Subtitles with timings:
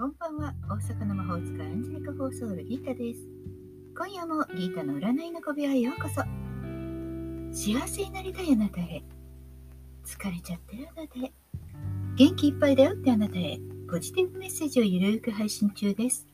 [0.00, 3.20] こんばんは大阪の魔法使いアンジェリカ・フォーギータです。
[3.94, 6.22] 今夜もギータの占いの小部屋へようこそ。
[7.52, 9.04] 幸せになりたいあなたへ。
[10.06, 11.30] 疲れちゃってるあなたへ。
[12.16, 13.58] 元気いっぱいだよってあなたへ。
[13.90, 16.26] ポジティブメッセージをゆるく配信中です。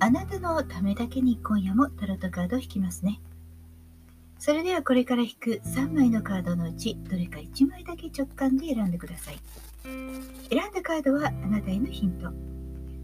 [0.00, 3.18] あなたのためだけに今夜もタロットカードを引きますね。
[4.38, 9.38] それではこれから引く3枚のカードのうちどれか1枚だけ直感で選んでください。
[10.50, 12.57] 選んだカードはあなたへのヒント。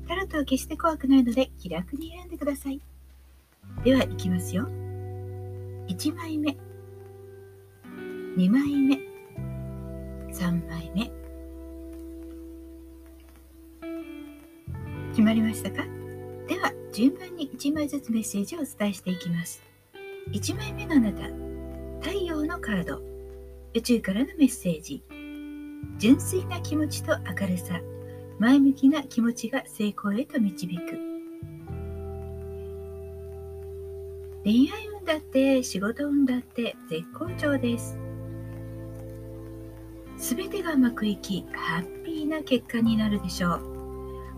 [0.07, 2.81] タロットは決して怖くないので気楽に選んでください。
[3.83, 4.69] では、いきますよ。
[5.89, 6.57] 1枚目、
[8.37, 8.99] 2枚目、
[10.33, 11.11] 3枚目。
[15.11, 15.85] 決まりましたか？
[16.49, 19.63] では、順番に1枚ずつメッセージをお伝えしていきます。
[20.33, 21.23] 1枚目のあなた、
[22.01, 23.01] 太陽のカード、
[23.75, 25.03] 宇宙からのメッセージ、
[25.99, 27.81] 純粋な気持ちと明るさ、
[28.39, 31.15] 前向きな気持ちが成功へと導く。
[34.45, 37.99] 恋愛運だって仕事運だって絶好調です。
[40.19, 43.63] すべてがうまくいきハッピーな結果になるでしょう。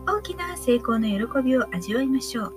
[0.07, 2.53] 大きな成功の喜びを味わいましょう。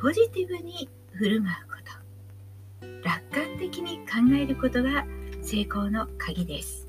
[0.00, 1.74] ポジティブに振る舞うこ
[2.82, 3.08] と。
[3.08, 5.06] 楽観的に考えることが
[5.42, 6.87] 成功の鍵です。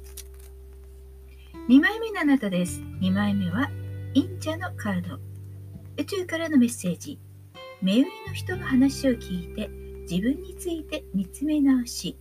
[1.69, 2.81] 2枚目のあなたです。
[2.99, 3.69] 2枚目は、
[4.15, 5.19] 忍者のカード。
[5.97, 7.19] 宇宙からのメッセージ。
[7.79, 9.69] 目上の人の話を聞いて、
[10.09, 12.17] 自分について見つめ直し、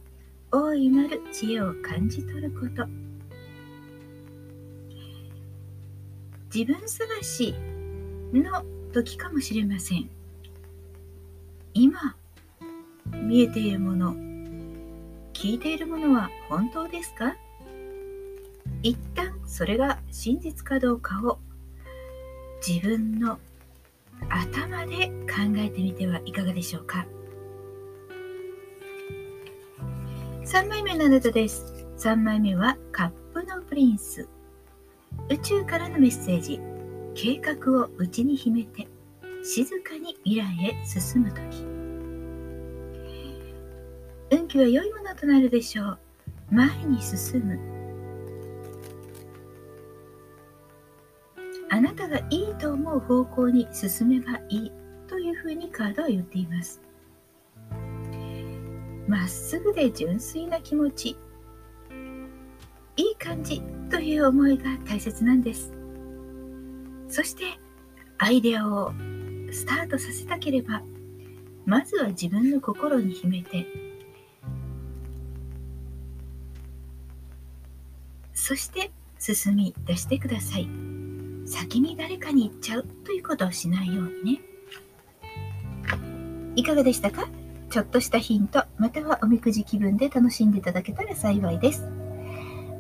[0.53, 2.87] 大いなる知恵を感じ取ること。
[6.55, 7.55] 自分探し
[8.35, 8.63] の
[8.93, 10.11] 時かもしれません。
[11.73, 12.15] 今、
[13.15, 14.15] 見えているもの、
[15.33, 17.35] 聞いているものは本当ですか？
[18.83, 21.39] 一旦それが真実かどうかを
[22.67, 23.39] 自分の
[24.29, 27.07] 頭で考えてみてはいかがでしょうか。
[30.45, 31.87] 3枚目のあなたです。
[31.97, 34.29] 3枚目はカップのプリンス。
[35.31, 36.61] 宇宙からのメッセージ。
[37.15, 38.87] 計画を内に秘めて
[39.43, 41.65] 静かに未来へ進む時。
[44.31, 45.99] 運気は良いものとなるでしょう。
[46.51, 47.78] 前に進む。
[51.71, 54.73] あなたがいいと思う方向に進めばいい
[55.07, 56.81] というふうにカードは言っています。
[59.07, 61.17] まっすぐで純粋な気持ち、
[62.97, 65.73] いい感じという思いが大切なんです。
[67.09, 67.45] そして
[68.19, 68.93] アイデアを
[69.51, 70.83] スタートさせたければ、
[71.65, 73.67] まずは自分の心に秘めて、
[78.35, 80.88] そして進み出してください。
[81.49, 84.41] 先に誰かに言っちゃうということをしないようにね。
[86.55, 87.29] いかがでしたか？
[87.71, 91.83] ちょっとしたヒント、またはおみくじ気分で楽しんでいただけたら幸いです。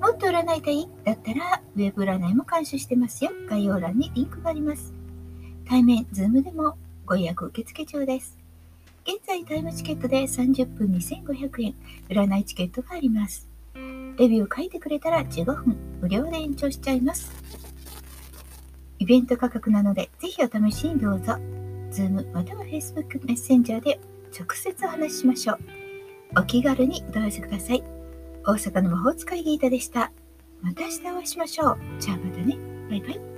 [0.00, 0.88] もっと占いたい？
[1.04, 3.30] だったら、ウェブ占いも監修してますよ。
[3.48, 4.92] 概要欄にリンクがあります。
[5.66, 8.38] 対面、 Zoomでもご予約受付中です。
[9.04, 11.74] 現在タイムチケットで30分2500円、
[12.08, 13.48] 占いチケットがあります。
[13.74, 17.30] レビューを書いてくれたら15分無料で延長しちゃいます。
[18.98, 21.34] イベント価格なので、ぜひお試しにどうぞ。
[21.90, 24.00] Zoom または Facebook メッセンジャーで
[24.38, 25.58] 直接お話ししましょう。
[26.40, 27.82] お気軽にお問い合わせください。
[28.46, 30.12] 大阪の魔法使いギータでした。
[30.60, 31.78] また明日お会いしましょう。
[31.98, 32.56] じゃあまたね。
[32.90, 33.37] バイバイ。